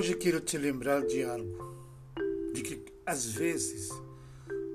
Hoje 0.00 0.14
quero 0.14 0.40
te 0.40 0.56
lembrar 0.56 1.04
de 1.04 1.22
algo, 1.22 1.76
de 2.54 2.62
que 2.62 2.82
às 3.04 3.26
vezes 3.26 3.90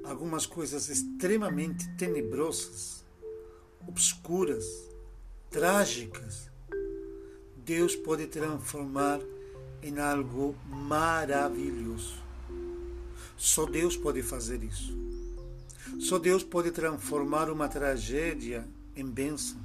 algumas 0.03 0.45
coisas 0.45 0.87
extremamente 0.87 1.89
tenebrosas, 1.97 3.03
obscuras, 3.87 4.87
trágicas, 5.49 6.51
Deus 7.57 7.95
pode 7.95 8.27
transformar 8.27 9.19
em 9.81 9.97
algo 9.97 10.55
maravilhoso. 10.67 12.21
Só 13.35 13.65
Deus 13.65 13.97
pode 13.97 14.21
fazer 14.21 14.63
isso. 14.63 14.95
Só 16.01 16.19
Deus 16.19 16.43
pode 16.43 16.69
transformar 16.69 17.49
uma 17.49 17.67
tragédia 17.67 18.63
em 18.95 19.05
bênção. 19.05 19.57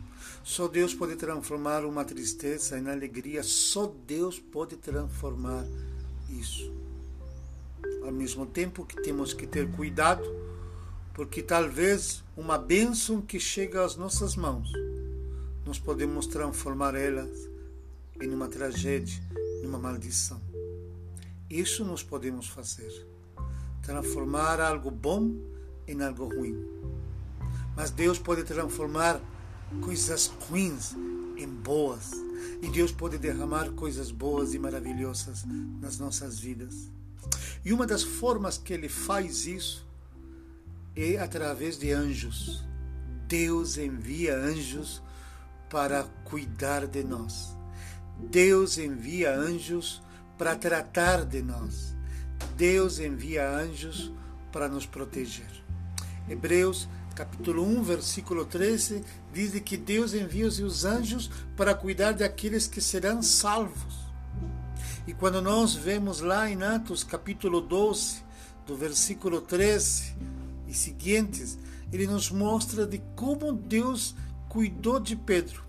Só 0.43 0.69
Deus 0.69 0.95
pode 0.95 1.17
transformar 1.17 1.85
uma 1.85 2.05
tristeza 2.05 2.79
em 2.79 2.89
alegria. 2.89 3.43
Só 3.43 3.93
Deus 4.07 4.39
pode 4.39 4.77
transformar 4.77 5.65
isso. 6.29 6.73
Ao 8.03 8.13
mesmo 8.13 8.47
tempo 8.47 8.85
que 8.85 9.01
temos 9.03 9.33
que 9.33 9.47
ter 9.47 9.71
cuidado, 9.73 10.25
porque 11.15 11.43
talvez 11.43 12.25
uma 12.37 12.57
bênção 12.57 13.21
que 13.21 13.39
chega 13.39 13.85
às 13.85 13.97
nossas 13.97 14.37
mãos, 14.37 14.73
nós 15.67 15.79
podemos 15.79 16.27
transformar 16.27 16.95
elas 16.95 17.49
em 18.21 18.33
uma 18.33 18.49
tragédia, 18.49 19.23
em 19.63 19.67
uma 19.67 19.79
maldição. 19.79 20.41
Isso 21.49 21.85
nós 21.85 22.03
podemos 22.03 22.47
fazer. 22.49 23.07
Transformar 23.83 24.61
algo 24.61 24.91
bom 24.91 25.35
em 25.87 26.03
algo 26.03 26.25
ruim. 26.29 27.00
Mas 27.77 27.91
Deus 27.91 28.19
pode 28.19 28.45
transformar 28.45 29.21
coisas 29.81 30.27
ruins 30.49 30.95
em 31.37 31.49
boas. 31.49 32.11
E 32.63 32.69
Deus 32.69 32.93
pode 32.93 33.19
derramar 33.19 33.71
coisas 33.71 34.11
boas 34.11 34.55
e 34.55 34.59
maravilhosas 34.59 35.45
nas 35.81 35.99
nossas 35.99 36.39
vidas. 36.39 36.91
E 37.65 37.73
uma 37.73 37.87
das 37.87 38.03
formas 38.03 38.59
que 38.59 38.73
Ele 38.73 38.89
faz 38.89 39.47
isso 39.47 39.87
é 40.97 41.19
através 41.19 41.79
de 41.79 41.93
anjos. 41.93 42.65
Deus 43.29 43.79
envia 43.79 44.37
anjos 44.37 45.03
para 45.69 46.05
cuidar 46.25 46.87
de 46.87 47.05
nós. 47.05 47.57
Deus 48.19 48.77
envia 48.77 49.35
anjos 49.35 50.03
para 50.37 50.57
tratar 50.57 51.25
de 51.25 51.43
nós. 51.43 51.95
Deus 52.57 52.99
envia 52.99 53.49
anjos 53.49 54.13
para 54.51 54.69
nos 54.69 54.85
proteger. 54.85 55.51
Hebreus 56.29 56.89
capítulo 57.21 57.63
1, 57.63 57.83
versículo 57.83 58.47
13, 58.47 59.05
diz 59.31 59.53
que 59.61 59.77
Deus 59.77 60.15
envia 60.15 60.47
os 60.47 60.87
anjos 60.87 61.31
para 61.55 61.75
cuidar 61.75 62.13
daqueles 62.13 62.67
que 62.67 62.81
serão 62.81 63.23
salvos. 63.23 63.95
E 65.07 65.13
quando 65.13 65.43
nós 65.43 65.75
vemos 65.75 66.23
lá 66.23 66.51
em 66.51 66.63
Atos 66.63 67.05
capítulo 67.05 67.61
12, 67.61 68.23
do 68.67 68.75
versículo 68.75 69.43
13 69.43 70.17
e 70.67 70.73
seguintes, 70.73 71.59
ele 71.93 72.07
nos 72.07 72.31
mostra 72.31 72.87
de 72.87 73.03
como 73.15 73.53
Deus 73.53 74.15
cuidou 74.49 74.99
de 74.99 75.15
Pedro. 75.15 75.63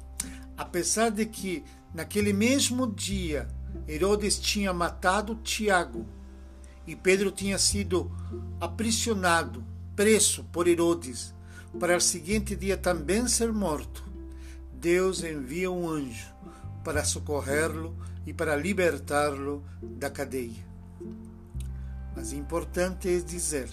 Apesar 0.56 1.10
de 1.12 1.26
que 1.26 1.66
naquele 1.94 2.32
mesmo 2.32 2.88
dia 2.88 3.46
Herodes 3.90 4.40
tinha 4.40 4.72
matado 4.72 5.36
Tiago 5.36 6.06
e 6.88 6.96
Pedro 6.96 7.30
tinha 7.30 7.60
sido 7.60 8.10
aprisionado 8.58 9.66
preso 9.98 10.46
por 10.46 10.66
Herodes, 10.66 11.34
para 11.80 11.98
o 11.98 12.02
seguinte 12.02 12.56
dia 12.56 12.78
também 12.78 13.28
ser 13.28 13.52
morto, 13.52 14.04
Deus 14.74 15.24
envia 15.24 15.72
um 15.72 15.88
anjo 15.90 16.28
para 16.84 17.04
socorrê-lo 17.04 17.96
e 18.26 18.34
para 18.34 18.56
libertá-lo 18.56 19.64
da 19.82 20.10
cadeia. 20.10 20.66
Mas 22.16 22.34
importante 22.34 23.10
é 23.10 23.20
dizer 23.20 23.70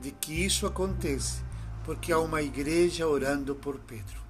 de 0.00 0.10
que 0.10 0.32
isso 0.44 0.66
acontece 0.66 1.42
porque 1.84 2.12
há 2.12 2.18
uma 2.18 2.42
igreja 2.42 3.06
orando 3.06 3.54
por 3.54 3.78
Pedro. 3.78 4.20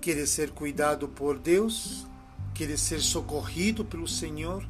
Quer 0.00 0.26
ser 0.26 0.50
cuidado 0.50 1.08
por 1.08 1.38
Deus, 1.38 2.06
quer 2.54 2.76
ser 2.78 3.00
socorrido 3.00 3.84
pelo 3.84 4.06
Senhor, 4.06 4.66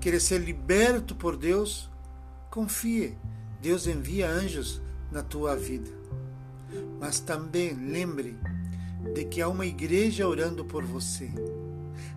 quer 0.00 0.20
ser 0.20 0.38
liberto 0.38 1.14
por 1.14 1.36
Deus, 1.36 1.88
confie 2.50 3.16
Deus 3.60 3.86
envia 3.86 4.28
anjos 4.28 4.82
na 5.14 5.22
tua 5.22 5.54
vida. 5.54 5.90
Mas 7.00 7.20
também 7.20 7.72
lembre 7.72 8.36
de 9.14 9.24
que 9.24 9.40
há 9.40 9.48
uma 9.48 9.64
igreja 9.64 10.28
orando 10.28 10.64
por 10.64 10.84
você. 10.84 11.30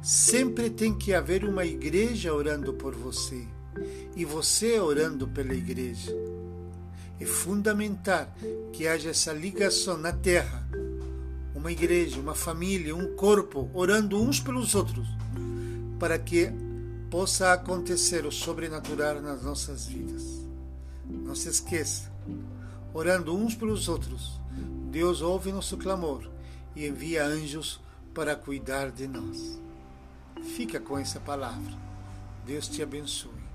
Sempre 0.01 0.69
tem 0.69 0.97
que 0.97 1.13
haver 1.13 1.45
uma 1.45 1.63
igreja 1.63 2.33
orando 2.33 2.73
por 2.73 2.95
você 2.95 3.47
e 4.15 4.25
você 4.25 4.79
orando 4.79 5.27
pela 5.27 5.53
igreja. 5.53 6.11
É 7.19 7.25
fundamental 7.25 8.27
que 8.73 8.87
haja 8.87 9.11
essa 9.11 9.31
ligação 9.31 9.97
na 9.97 10.11
terra. 10.11 10.67
Uma 11.53 11.71
igreja, 11.71 12.19
uma 12.19 12.35
família, 12.35 12.95
um 12.95 13.15
corpo 13.15 13.69
orando 13.73 14.21
uns 14.21 14.39
pelos 14.39 14.73
outros, 14.75 15.07
para 15.99 16.17
que 16.17 16.51
possa 17.09 17.53
acontecer 17.53 18.25
o 18.25 18.31
sobrenatural 18.31 19.21
nas 19.21 19.43
nossas 19.43 19.85
vidas. 19.85 20.23
Não 21.09 21.33
se 21.33 21.49
esqueça, 21.49 22.11
orando 22.93 23.35
uns 23.35 23.55
pelos 23.55 23.87
outros, 23.87 24.39
Deus 24.91 25.21
ouve 25.21 25.51
nosso 25.51 25.77
clamor 25.77 26.29
e 26.75 26.87
envia 26.87 27.25
anjos 27.25 27.79
para 28.13 28.35
cuidar 28.35 28.91
de 28.91 29.07
nós. 29.07 29.59
Fica 30.55 30.79
com 30.79 30.97
essa 30.97 31.19
palavra. 31.19 31.73
Deus 32.45 32.67
te 32.67 32.81
abençoe. 32.81 33.47